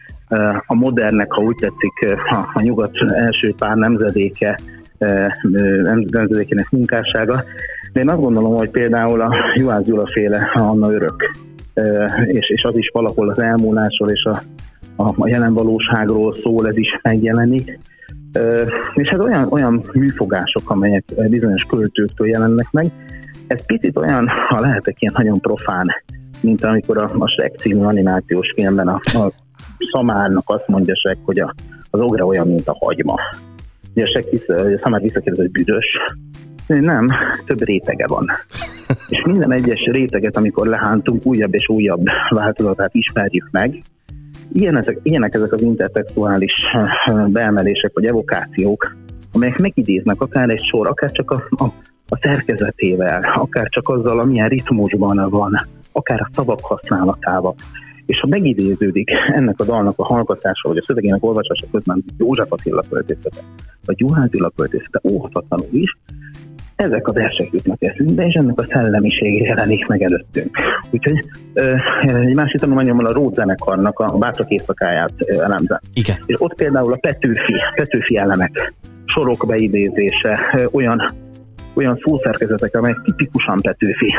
A 0.65 0.73
modernek, 0.73 1.31
ha 1.31 1.41
úgy 1.41 1.55
tetszik, 1.55 2.19
a 2.53 2.61
nyugat 2.61 2.91
első 3.13 3.53
pár 3.57 3.75
nemzedéke, 3.75 4.59
nemzedékének 6.09 6.69
munkássága. 6.71 7.43
De 7.93 7.99
én 7.99 8.09
azt 8.09 8.21
gondolom, 8.21 8.55
hogy 8.55 8.69
például 8.69 9.21
a 9.21 9.53
Juhász 9.55 9.85
Gyula 9.85 10.07
féle 10.13 10.51
Anna 10.53 10.91
Örök, 10.91 11.29
és, 12.25 12.49
és 12.49 12.63
az 12.63 12.75
is 12.75 12.89
valahol 12.93 13.29
az 13.29 13.39
elmúlásról 13.39 14.09
és 14.09 14.23
a, 14.23 14.41
a, 14.95 15.13
a 15.17 15.27
jelen 15.29 15.53
valóságról 15.53 16.33
szól, 16.33 16.67
ez 16.67 16.77
is 16.77 16.99
megjelenik. 17.01 17.79
És 18.93 19.09
hát 19.09 19.23
olyan, 19.23 19.47
olyan 19.49 19.81
műfogások, 19.93 20.69
amelyek 20.69 21.03
bizonyos 21.29 21.63
költőktől 21.63 22.27
jelennek 22.27 22.67
meg, 22.71 22.91
ez 23.47 23.65
picit 23.65 23.97
olyan, 23.97 24.27
ha 24.47 24.61
lehetek 24.61 25.01
ilyen 25.01 25.13
nagyon 25.17 25.39
profán, 25.39 25.85
mint 26.41 26.63
amikor 26.63 26.97
a, 26.97 27.09
a 27.17 27.27
Shrek 27.27 27.55
című 27.55 27.83
animációs 27.83 28.51
filmben 28.55 28.87
a, 28.87 28.99
a 29.03 29.31
szamárnak 29.91 30.49
azt 30.49 30.67
mondja 30.67 30.95
Shrek, 30.95 31.17
hogy 31.25 31.39
a, 31.39 31.53
az 31.89 31.99
ogra 31.99 32.25
olyan, 32.25 32.47
mint 32.47 32.67
a 32.67 32.77
hagyma. 32.79 33.15
Ugye 33.93 34.03
a, 34.03 34.07
Shrek 34.07 34.29
vissza, 34.29 34.53
a 34.53 34.79
szamár 34.81 35.01
visszakérdez, 35.01 35.37
hogy 35.37 35.51
büdös. 35.51 35.87
Nem, 36.67 37.07
több 37.45 37.61
rétege 37.61 38.05
van. 38.07 38.25
És 39.09 39.21
minden 39.25 39.51
egyes 39.51 39.85
réteget, 39.91 40.37
amikor 40.37 40.67
lehántunk, 40.67 41.25
újabb 41.25 41.53
és 41.53 41.69
újabb 41.69 42.05
változatát 42.29 42.93
ismerjük 42.93 43.47
meg. 43.51 43.79
Ilyen 44.53 44.77
ezek, 44.77 44.99
ilyenek 45.03 45.33
ezek 45.33 45.53
az 45.53 45.61
intertextuális 45.61 46.53
beemelések 47.27 47.91
vagy 47.93 48.05
evokációk, 48.05 48.95
amelyek 49.33 49.57
megidéznek 49.57 50.21
akár 50.21 50.49
egy 50.49 50.63
sor, 50.63 50.87
akár 50.87 51.11
csak 51.11 51.31
a, 51.31 51.43
a, 51.49 51.63
a 52.07 52.17
szerkezetével, 52.21 53.19
akár 53.33 53.67
csak 53.69 53.89
azzal, 53.89 54.19
amilyen 54.19 54.47
ritmusban 54.47 55.29
van, 55.29 55.67
akár 55.97 56.21
a 56.21 56.29
szavak 56.31 56.59
használatával. 56.61 57.55
És 58.05 58.19
ha 58.19 58.27
megidéződik 58.27 59.11
ennek 59.33 59.59
a 59.59 59.63
dalnak 59.63 59.93
a 59.97 60.05
hallgatása, 60.05 60.67
vagy 60.67 60.77
a 60.77 60.83
szövegének 60.83 61.23
olvasása 61.23 61.65
közben 61.71 62.03
József 62.17 62.51
Attila 62.51 62.83
költészete, 62.89 63.39
vagy 63.85 63.99
Juhász 63.99 64.23
Attila 64.23 64.51
költészete 64.55 65.01
óhatatlanul 65.11 65.67
is, 65.71 65.97
ezek 66.75 67.07
a 67.07 67.13
versek 67.13 67.49
jutnak 67.51 67.83
eszünkbe, 67.83 68.25
és 68.25 68.33
ennek 68.33 68.59
a 68.59 68.63
szellemisége 68.63 69.45
jelenik 69.45 69.87
meg 69.87 70.01
előttünk. 70.01 70.57
Úgyhogy 70.91 71.17
egy 72.03 72.35
másik 72.35 72.59
tanulmányommal 72.59 73.05
a 73.05 73.13
Rót 73.13 73.33
zenekarnak 73.33 73.99
a 73.99 74.17
Bátrak 74.17 74.49
éjszakáját 74.49 75.13
elemzem. 75.17 75.79
Igen. 75.93 76.15
És 76.25 76.41
ott 76.41 76.55
például 76.55 76.93
a 76.93 76.97
Petőfi, 76.97 77.55
Petőfi 77.75 78.17
elemek, 78.17 78.73
sorok 79.05 79.45
beidézése, 79.47 80.39
olyan 80.71 81.11
olyan 81.77 81.99
szószerkezetek, 82.03 82.75
amelyek 82.75 83.01
tipikusan 83.03 83.57
Petőfi 83.61 84.13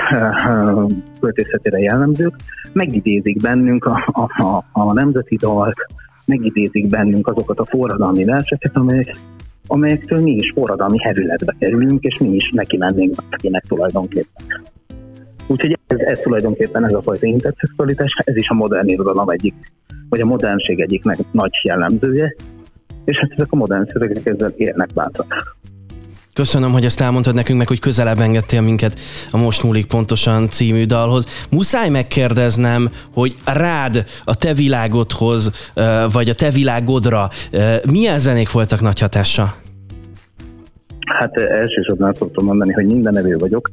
költészetére 1.20 1.78
jellemzők, 1.78 2.34
megidézik 2.72 3.40
bennünk 3.40 3.84
a, 3.84 4.10
a, 4.12 4.42
a, 4.44 4.64
a 4.72 4.92
nemzeti 4.92 5.36
dalt, 5.36 5.86
megidézik 6.24 6.86
bennünk 6.86 7.26
azokat 7.26 7.58
a 7.58 7.64
forradalmi 7.64 8.24
verseket, 8.24 8.76
amelyek 8.76 9.16
amelyektől 9.70 10.20
mi 10.22 10.30
is 10.30 10.50
forradalmi 10.50 10.98
herületbe 11.02 11.54
kerülünk, 11.58 12.04
és 12.04 12.18
mi 12.18 12.34
is 12.34 12.50
neki 12.50 12.76
mennénk 12.76 13.14
akinek 13.30 13.62
tulajdonképpen. 13.62 14.46
Úgyhogy 15.46 15.78
ez, 15.86 15.98
ez 15.98 16.18
tulajdonképpen 16.18 16.84
ez 16.84 16.92
a 16.92 17.02
fajta 17.02 17.26
interszexualitás, 17.26 18.12
ez 18.24 18.36
is 18.36 18.48
a 18.48 18.54
modern 18.54 18.88
irodalom 18.88 19.28
egyik, 19.28 19.54
vagy 20.08 20.20
a 20.20 20.26
modernség 20.26 20.80
egyik 20.80 21.02
nagy 21.30 21.50
jellemzője, 21.62 22.34
és 23.04 23.18
hát 23.18 23.30
ezek 23.36 23.52
a 23.52 23.56
modern 23.56 23.84
szövegek 23.86 24.26
ezzel 24.26 24.52
érnek 24.56 24.88
bátrak. 24.94 25.56
Köszönöm, 26.38 26.72
hogy 26.72 26.84
ezt 26.84 27.00
elmondtad 27.00 27.34
nekünk, 27.34 27.58
meg 27.58 27.68
hogy 27.68 27.78
közelebb 27.78 28.18
engedtél 28.18 28.60
minket 28.60 28.98
a 29.30 29.36
Most 29.36 29.62
múlik 29.62 29.86
pontosan 29.86 30.48
című 30.48 30.84
dalhoz. 30.84 31.46
Muszáj 31.50 31.88
megkérdeznem, 31.88 32.88
hogy 33.14 33.34
rád, 33.44 34.04
a 34.24 34.34
te 34.34 34.52
világodhoz, 34.52 35.70
vagy 36.12 36.28
a 36.28 36.34
te 36.34 36.50
világodra 36.50 37.28
milyen 37.90 38.18
zenék 38.18 38.52
voltak 38.52 38.80
nagy 38.80 39.00
hatással? 39.00 39.54
Hát 41.18 41.36
elsősorban 41.36 42.08
azt 42.08 42.18
szoktam 42.18 42.44
mondani, 42.44 42.72
hogy 42.72 42.86
minden 42.86 43.16
evő 43.16 43.36
vagyok, 43.36 43.70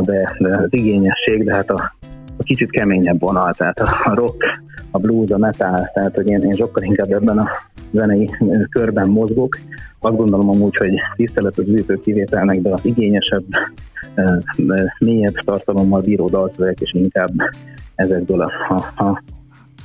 de, 0.00 0.36
de 0.38 0.56
az 0.56 0.68
igényesség, 0.70 1.44
de 1.44 1.54
hát 1.54 1.70
a, 1.70 1.94
a 2.36 2.42
kicsit 2.42 2.70
keményebb 2.70 3.20
vonal, 3.20 3.52
tehát 3.52 3.80
a 3.80 4.14
rock, 4.14 4.60
a 4.90 4.98
blues, 4.98 5.30
a 5.30 5.38
metal, 5.38 5.90
tehát 5.94 6.14
hogy 6.14 6.28
én, 6.28 6.40
én 6.40 6.54
sokkal 6.54 6.82
inkább 6.82 7.10
ebben 7.10 7.38
a 7.38 7.48
zenei 7.92 8.30
körben 8.70 9.08
mozgok. 9.08 9.58
Azt 10.00 10.16
gondolom 10.16 10.48
amúgy, 10.48 10.76
hogy 10.76 10.92
tisztelet 11.16 11.58
az 11.58 11.68
ütő 11.68 11.94
kivételnek, 11.94 12.60
de 12.60 12.72
az 12.72 12.84
igényesebb, 12.84 13.44
mélyebb 14.98 15.34
tartalommal 15.34 16.00
bíró 16.00 16.28
dalszövegek 16.28 16.80
és 16.80 16.92
inkább 16.92 17.32
ezekből 17.94 18.40
a, 18.40 18.50
a, 18.96 19.22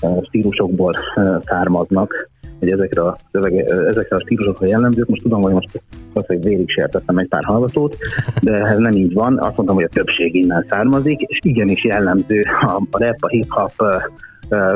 a 0.08 0.24
stílusokból 0.24 0.94
származnak 1.42 2.30
hogy 2.62 2.72
ezekre 2.72 3.02
a, 3.02 3.18
szövege, 3.32 3.64
ezekre 3.64 4.16
a 4.16 4.20
stílusokra 4.20 4.68
jellemzők. 4.68 5.08
Most 5.08 5.22
tudom, 5.22 5.42
hogy 5.42 5.54
most 5.54 5.82
azt, 6.14 6.26
hogy 6.26 6.44
vérig 6.44 6.70
sértettem 6.70 7.18
egy 7.18 7.28
pár 7.28 7.44
hallgatót, 7.44 7.98
de 8.42 8.52
ez 8.52 8.78
nem 8.78 8.92
így 8.92 9.14
van. 9.14 9.38
Azt 9.38 9.56
mondtam, 9.56 9.76
hogy 9.76 9.84
a 9.84 9.94
többség 9.94 10.36
innen 10.36 10.64
származik, 10.68 11.20
és 11.20 11.40
igenis 11.42 11.84
jellemző 11.84 12.42
a 12.62 12.82
rap, 12.92 13.16
a 13.20 13.28
hip-hop 13.28 13.72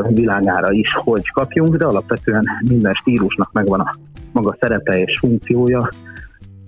világára 0.08 0.72
is, 0.72 0.88
hogy 0.94 1.32
kapjunk, 1.32 1.76
de 1.76 1.86
alapvetően 1.86 2.44
minden 2.68 2.94
stílusnak 2.94 3.52
megvan 3.52 3.80
a 3.80 3.94
maga 4.32 4.58
szerepe 4.60 5.00
és 5.00 5.20
funkciója, 5.20 5.90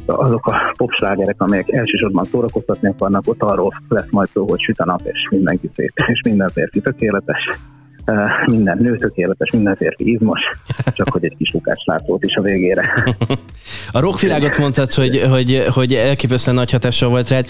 azok 0.06 0.46
a 0.46 0.74
popslágerek, 0.78 1.42
amelyek 1.42 1.72
elsősorban 1.72 2.24
szórakoztatni 2.24 2.88
akarnak, 2.88 3.24
ott 3.28 3.42
arról 3.42 3.72
lesz 3.88 4.12
majd 4.12 4.30
szó, 4.30 4.46
hogy 4.50 4.60
süt 4.60 4.80
a 4.80 4.86
nap, 4.86 5.02
és 5.04 5.28
mindenki 5.30 5.70
szép, 5.74 5.92
és 6.08 6.20
minden 6.24 6.50
férfi 6.50 6.80
tökéletes, 6.80 7.60
minden 8.46 8.78
nő 8.82 8.96
tökéletes, 8.96 9.52
minden 9.52 9.76
férfi 9.76 10.12
izmos, 10.12 10.40
csak 10.86 11.10
hogy 11.10 11.26
egy 11.26 11.36
kis 11.38 11.56
látót 11.86 12.24
is 12.24 12.36
a 12.36 12.42
végére. 12.42 13.04
A 13.92 14.00
rockvilágot 14.00 14.58
mondtad, 14.58 14.92
hogy, 14.92 15.22
hogy, 15.30 15.66
hogy 15.74 15.94
elképesztően 15.94 16.56
nagy 16.56 16.72
hatással 16.72 17.10
volt 17.10 17.30
rád, 17.30 17.48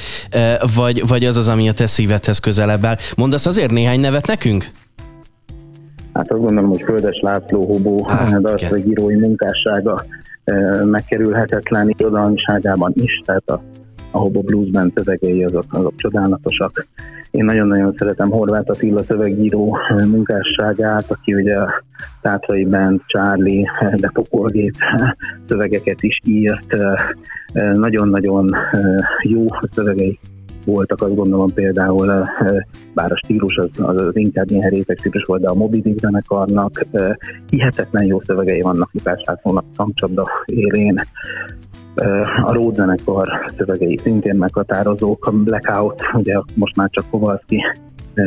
vagy, 0.75 1.07
vagy 1.07 1.25
az 1.25 1.37
az, 1.37 1.49
ami 1.49 1.69
a 1.69 1.73
te 1.73 1.87
szívedhez 1.87 2.39
közelebb 2.39 2.85
áll. 2.85 2.95
Mondasz 3.17 3.45
azért 3.45 3.71
néhány 3.71 3.99
nevet 3.99 4.27
nekünk? 4.27 4.65
Hát 6.17 6.31
azt 6.31 6.41
gondolom, 6.41 6.69
hogy 6.69 6.81
Földes 6.81 7.19
László 7.21 7.65
Hobó 7.65 8.07
dalszövegírói 8.39 9.15
munkássága 9.15 10.01
megkerülhetetlen 10.83 11.89
irodalmiságában 11.97 12.91
is, 12.95 13.19
tehát 13.25 13.49
a, 13.49 13.61
a 14.11 14.17
Hobo 14.17 14.41
Blues 14.41 14.69
Band 14.69 14.91
szövegei 14.95 15.43
azok, 15.43 15.63
azok 15.69 15.95
csodálatosak. 15.95 16.87
Én 17.31 17.45
nagyon-nagyon 17.45 17.93
szeretem 17.97 18.29
Horváth 18.29 18.69
Attila 18.69 19.03
szövegíró 19.03 19.77
munkásságát, 20.09 21.11
aki 21.11 21.33
ugye 21.33 21.55
a 21.55 21.83
Tátrai 22.21 22.65
Band, 22.65 23.01
Charlie, 23.05 23.69
de 23.95 24.09
Pokolgép 24.13 24.73
szövegeket 25.47 26.03
is 26.03 26.19
írt. 26.25 26.77
Nagyon-nagyon 27.71 28.49
jó 29.21 29.45
szövegei 29.71 30.19
voltak, 30.67 31.01
azt 31.01 31.15
gondolom 31.15 31.53
például, 31.53 32.11
eh, 32.11 32.27
bár 32.93 33.11
a 33.11 33.15
stílus 33.15 33.55
az, 33.55 33.69
az, 33.79 34.15
inkább 34.15 34.51
ilyen 34.51 34.69
réteg 34.69 34.97
stílus 34.97 35.25
volt, 35.25 35.41
de 35.41 35.47
a 35.47 35.53
Moby 35.53 35.81
Dick 35.81 35.99
zenekarnak 35.99 36.85
eh, 36.91 37.15
hihetetlen 37.49 38.05
jó 38.05 38.21
szövegei 38.21 38.61
vannak 38.61 38.89
Lukás 38.93 39.23
Lászlónak 39.25 39.65
Tankcsapda 39.75 40.25
élén. 40.45 40.95
Eh, 41.95 42.45
a 42.45 42.53
Ród 42.53 42.73
zenekar 42.73 43.27
szövegei 43.57 43.97
szintén 43.97 44.35
meghatározók, 44.35 45.25
a 45.25 45.31
Blackout, 45.31 46.01
ugye 46.13 46.39
most 46.53 46.75
már 46.75 46.89
csak 46.91 47.05
Kovalszki 47.09 47.63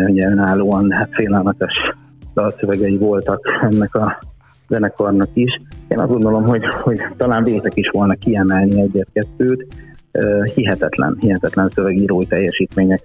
ugye 0.08 0.28
önállóan 0.28 0.90
hát 0.90 1.08
félelmetes 1.12 1.94
szövegei 2.58 2.96
voltak 2.96 3.40
ennek 3.62 3.94
a 3.94 4.18
zenekarnak 4.68 5.28
is. 5.34 5.60
Én 5.88 5.98
azt 5.98 6.10
gondolom, 6.10 6.46
hogy, 6.46 6.64
hogy 6.82 7.00
talán 7.16 7.44
vétek 7.44 7.76
is 7.76 7.88
volna 7.92 8.14
kiemelni 8.14 8.80
egyet-kettőt, 8.80 9.66
hihetetlen, 10.54 11.16
hihetetlen 11.20 11.70
szövegírói 11.74 12.26
teljesítmények 12.26 13.00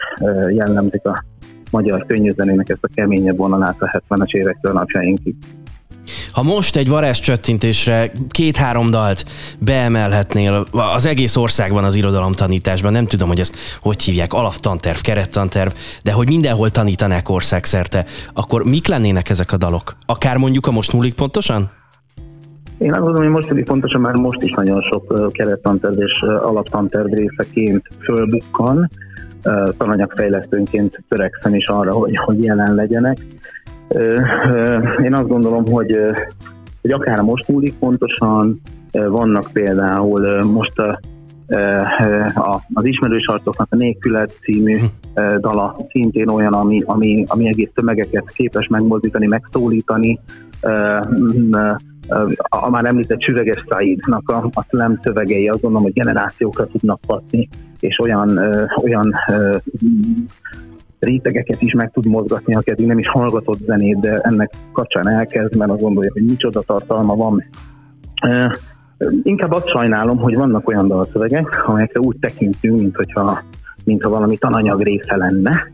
jellemzik 0.50 1.06
a 1.06 1.24
magyar 1.72 2.06
könnyűzenének 2.06 2.70
ezt 2.70 2.84
a 2.84 2.90
keményebb 2.96 3.38
vonalát 3.38 3.82
a 3.82 4.02
70-es 4.10 4.36
évektől 4.36 4.74
napjainkig. 4.74 5.36
Ha 6.32 6.44
most 6.44 6.76
egy 6.76 6.88
varázscsöttintésre 6.88 8.12
két-három 8.30 8.90
dalt 8.90 9.26
beemelhetnél 9.60 10.66
az 10.72 11.06
egész 11.06 11.36
országban 11.36 11.84
az 11.84 11.96
irodalomtanításban, 11.96 12.92
nem 12.92 13.08
tudom, 13.08 13.28
hogy 13.28 13.40
ezt 13.40 13.56
hogy 13.82 14.02
hívják, 14.02 14.34
alaptanterv, 14.34 14.98
kerettanterv, 14.98 15.70
de 16.04 16.12
hogy 16.12 16.28
mindenhol 16.28 16.70
tanítanák 16.70 17.30
országszerte, 17.30 18.06
akkor 18.34 18.64
mik 18.64 18.88
lennének 18.88 19.30
ezek 19.30 19.52
a 19.52 19.58
dalok? 19.58 19.96
Akár 20.06 20.38
mondjuk 20.38 20.68
a 20.68 20.72
most 20.72 20.94
múlik 20.94 21.14
pontosan? 21.14 21.72
Én 22.78 22.94
azt 22.94 23.02
gondolom, 23.02 23.24
hogy 23.24 23.34
most 23.34 23.48
pedig 23.48 23.66
pontosan 23.66 24.02
már 24.02 24.16
most 24.16 24.42
is 24.42 24.52
nagyon 24.52 24.82
sok 24.82 25.32
kerettanterv 25.32 26.00
és 26.00 26.22
alaptanterv 26.22 27.14
részeként 27.14 27.88
fölbukkan. 28.04 28.88
Tananyagfejlesztőnként 29.78 31.04
törekszem 31.10 31.56
is 31.56 31.68
arra, 31.68 31.94
hogy, 31.94 32.16
hogy 32.26 32.44
jelen 32.44 32.76
legyenek. 32.76 33.18
Én 35.04 35.14
azt 35.14 35.28
gondolom, 35.28 35.66
hogy, 35.66 35.98
hogy 36.82 36.92
akár 36.92 37.22
most 37.22 37.48
múlik 37.48 37.74
pontosan, 37.80 38.62
vannak 38.92 39.50
például 39.54 40.44
most 40.44 40.80
a, 40.80 41.00
a, 42.36 42.60
az 42.74 42.86
ismerős 42.86 43.26
arcoknak 43.26 43.68
a 43.70 43.76
Nélkület 43.76 44.40
című 44.42 44.78
dala 45.40 45.76
szintén 45.90 46.28
olyan, 46.28 46.54
ami, 46.54 46.82
ami, 46.86 47.26
ami 47.28 47.48
egész 47.48 47.70
tömegeket 47.74 48.32
képes 48.32 48.68
megmozdítani, 48.68 49.28
megszólítani, 49.28 50.20
a 52.50 52.70
már 52.70 52.86
említett 52.86 53.22
Süveges 53.22 53.64
Saidnak 53.68 54.30
a, 54.30 54.50
a 54.54 54.64
slam 54.70 55.00
szövegei, 55.02 55.48
azt 55.48 55.62
gondolom, 55.62 55.86
hogy 55.86 55.94
generációkra 55.94 56.66
tudnak 56.66 57.00
hatni, 57.08 57.50
és 57.80 58.00
olyan, 58.04 58.40
olyan 58.84 59.14
rétegeket 61.00 61.62
is 61.62 61.74
meg 61.74 61.92
tud 61.92 62.06
mozgatni, 62.06 62.56
aki 62.56 62.72
eddig 62.72 62.86
nem 62.86 63.00
is 63.00 63.08
hallgatott 63.08 63.58
zenét, 63.58 64.00
de 64.00 64.12
ennek 64.12 64.54
kapcsán 64.72 65.10
elkezd, 65.10 65.58
mert 65.58 65.72
azt 65.72 65.82
gondolja, 65.82 66.12
hogy 66.14 66.24
micsoda 66.24 66.62
tartalma 66.62 67.16
van. 67.16 67.44
Inkább 69.24 69.52
azt 69.52 69.70
sajnálom, 69.70 70.18
hogy 70.18 70.36
vannak 70.36 70.68
olyan 70.68 70.88
dalszövegek, 70.88 71.68
amelyekre 71.68 72.00
úgy 72.00 72.18
tekintünk, 72.20 72.80
mint 72.80 72.96
hogyha, 72.96 73.42
mintha 73.86 74.10
valami 74.10 74.38
tananyag 74.38 74.82
része 74.82 75.16
lenne, 75.16 75.72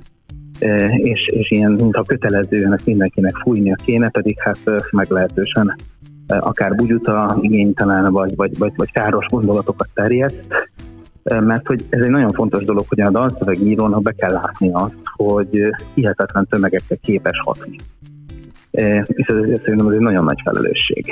és, 0.98 1.28
és 1.28 1.52
ilyen, 1.52 1.72
mintha 1.72 2.02
kötelezően 2.02 2.74
ezt 2.74 2.86
mindenkinek 2.86 3.36
fújnia 3.36 3.76
kéne, 3.76 4.10
pedig 4.10 4.40
hát 4.40 4.60
meglehetősen 4.92 5.76
akár 6.28 6.76
bugyuta, 6.76 7.38
igénytelen, 7.42 8.12
vagy, 8.12 8.36
vagy, 8.36 8.58
vagy, 8.58 8.74
vagy 8.76 8.92
káros 8.92 9.26
gondolatokat 9.26 9.90
terjeszt, 9.94 10.48
mert 11.24 11.68
hogy 11.68 11.82
ez 11.90 12.02
egy 12.02 12.10
nagyon 12.10 12.32
fontos 12.32 12.64
dolog, 12.64 12.86
hogy 12.88 13.02
a 13.02 13.10
dalszövegírónak 13.10 14.02
be 14.02 14.12
kell 14.12 14.32
látni 14.32 14.70
azt, 14.74 14.98
hogy 15.16 15.62
hihetetlen 15.94 16.48
tömegekre 16.50 16.96
képes 16.96 17.40
hatni. 17.46 17.76
És 18.72 19.28
ez, 19.28 19.36
ez 19.36 19.60
szerintem 19.64 19.88
ez 19.88 19.94
egy 19.94 20.00
nagyon 20.00 20.24
nagy 20.24 20.40
felelősség. 20.44 21.06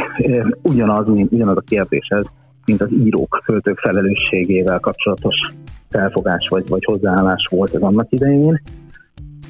Ugyanaz, 0.62 1.08
mint, 1.08 1.32
ugyanaz 1.32 1.58
a 1.58 1.62
kérdés 1.62 2.08
ez, 2.08 2.24
mint 2.66 2.82
az 2.82 2.92
írók, 2.92 3.42
költők 3.46 3.80
felelősségével 3.80 4.80
kapcsolatos 4.80 5.36
felfogás 5.90 6.48
vagy, 6.48 6.70
vagy 6.70 6.84
hozzáállás 6.84 7.48
volt 7.50 7.76
ez 7.76 7.82
annak 7.82 8.12
idején. 8.12 8.62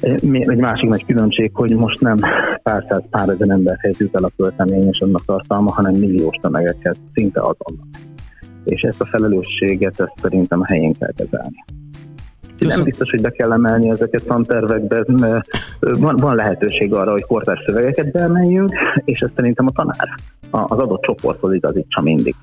Egy 0.00 0.56
másik 0.56 0.88
nagy 0.88 1.06
különbség, 1.06 1.50
hogy 1.54 1.76
most 1.76 2.00
nem 2.00 2.16
pár 2.62 2.86
száz, 2.88 3.02
pár 3.10 3.28
ezer 3.28 3.50
emberhez 3.50 3.98
jut 3.98 4.14
el 4.14 4.24
a 4.24 4.30
költemény 4.36 4.88
és 4.88 5.00
annak 5.00 5.24
tartalma, 5.24 5.72
hanem 5.72 5.94
milliós 5.94 6.36
tömegeket 6.40 6.96
szinte 7.14 7.40
azonnal. 7.40 7.86
És 8.64 8.82
ezt 8.82 9.00
a 9.00 9.06
felelősséget 9.06 10.00
ezt 10.00 10.12
szerintem 10.16 10.60
a 10.60 10.66
helyén 10.66 10.92
kell 10.98 11.12
kezelni. 11.16 11.64
Köszön. 12.58 12.76
Nem 12.76 12.84
biztos, 12.84 13.10
hogy 13.10 13.20
be 13.20 13.30
kell 13.30 13.52
emelni 13.52 13.90
ezeket 13.90 14.26
tantervekbe. 14.26 15.04
Van, 15.80 16.16
van 16.16 16.34
lehetőség 16.34 16.94
arra, 16.94 17.10
hogy 17.10 17.22
kortárs 17.22 17.62
szövegeket 17.66 18.10
beemeljünk, 18.10 18.72
és 19.04 19.20
ezt 19.20 19.32
szerintem 19.34 19.66
a 19.66 19.70
tanár 19.70 20.08
az 20.50 20.78
adott 20.78 21.02
csoporthoz 21.02 21.54
igazítsa 21.54 22.00
mindig. 22.00 22.34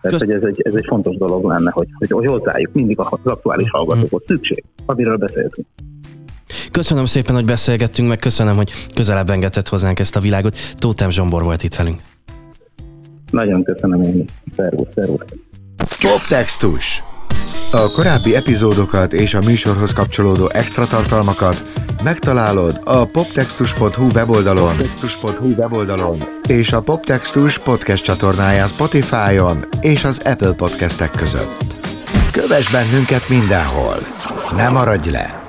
Tehát, 0.00 0.20
hogy 0.20 0.30
ez 0.30 0.42
egy, 0.42 0.60
ez 0.62 0.74
egy 0.74 0.86
fontos 0.88 1.16
dolog 1.16 1.44
lenne, 1.44 1.70
hogy, 1.70 1.88
hogy, 1.98 2.10
hogy 2.10 2.26
hozzájuk 2.26 2.72
mindig 2.72 2.98
az 2.98 3.06
aktuális 3.24 3.70
hallgatókhoz 3.70 4.22
szükség, 4.26 4.64
amiről 4.86 5.16
beszéltünk. 5.16 5.66
Köszönöm 6.70 7.04
szépen, 7.04 7.34
hogy 7.34 7.44
beszélgettünk, 7.44 8.08
meg 8.08 8.18
köszönöm, 8.18 8.56
hogy 8.56 8.72
közelebb 8.94 9.30
engedett 9.30 9.68
hozzánk 9.68 9.98
ezt 9.98 10.16
a 10.16 10.20
világot. 10.20 10.56
Tótem 10.74 11.10
Zsombor 11.10 11.42
volt 11.42 11.62
itt 11.62 11.74
velünk. 11.74 12.00
Nagyon 13.30 13.62
köszönöm 13.64 14.02
én 14.02 14.24
Szervusz, 14.56 14.88
szervusz. 14.94 15.24
Poptextus. 16.00 17.02
A 17.72 17.90
korábbi 17.90 18.34
epizódokat 18.34 19.12
és 19.12 19.34
a 19.34 19.40
műsorhoz 19.46 19.92
kapcsolódó 19.92 20.50
extra 20.52 20.86
tartalmakat 20.86 21.62
megtalálod 22.02 22.80
a 22.84 23.04
poptextus.hu 23.04 24.10
weboldalon, 24.14 24.66
poptextus.hu 24.66 25.48
weboldalon 25.56 26.16
és 26.48 26.72
a 26.72 26.80
Poptextus 26.80 27.58
podcast 27.58 28.04
csatornáján 28.04 28.68
Spotify-on 28.68 29.64
és 29.80 30.04
az 30.04 30.20
Apple 30.24 30.52
podcastek 30.52 31.10
között. 31.10 31.74
Kövess 32.32 32.70
bennünket 32.70 33.28
mindenhol! 33.28 33.96
Ne 34.56 34.68
maradj 34.68 35.10
le! 35.10 35.39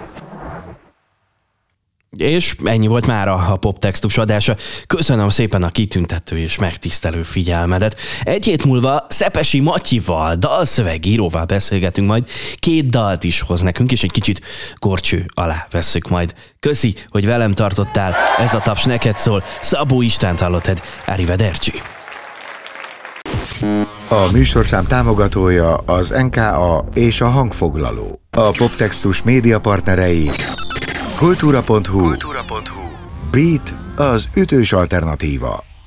És 2.18 2.56
ennyi 2.64 2.88
volt 2.88 3.08
már 3.08 3.28
a, 3.28 3.58
poptextus 3.60 4.18
adása. 4.18 4.56
Köszönöm 4.88 5.30
szépen 5.30 5.64
a 5.64 5.70
kitüntető 5.70 6.38
és 6.38 6.58
megtisztelő 6.58 7.24
figyelmedet. 7.24 7.98
Egy 8.24 8.46
hét 8.46 8.66
múlva 8.66 9.06
Szepesi 9.10 9.60
Matyival, 9.60 10.36
dalszövegíróval 10.36 11.46
beszélgetünk 11.46 12.08
majd. 12.08 12.26
Két 12.56 12.90
dalt 12.90 13.24
is 13.24 13.42
hoz 13.42 13.62
nekünk, 13.62 13.92
és 13.92 14.04
egy 14.04 14.12
kicsit 14.12 14.42
korcső 14.80 15.26
alá 15.34 15.68
vesszük 15.72 16.10
majd. 16.10 16.34
Köszi, 16.60 16.96
hogy 17.10 17.26
velem 17.26 17.52
tartottál. 17.52 18.16
Ez 18.40 18.54
a 18.54 18.60
taps 18.60 18.84
neked 18.84 19.18
szól. 19.18 19.44
Szabó 19.62 20.02
Istent 20.02 20.40
hallottad. 20.40 20.82
Arrivederci. 21.06 21.74
A 24.08 24.32
műsorszám 24.32 24.86
támogatója 24.88 25.76
az 25.76 26.10
NKA 26.10 26.86
és 26.94 27.22
a 27.22 27.28
hangfoglaló. 27.28 28.22
A 28.32 28.52
Poptextus 28.58 29.22
média 29.22 29.60
partnerei 29.60 30.30
Kultúra.hu. 31.22 32.00
Kultúra.hu. 32.08 32.82
Beat 33.32 33.76
az 33.96 34.28
ütős 34.36 34.74
alternatíva. 34.74 35.71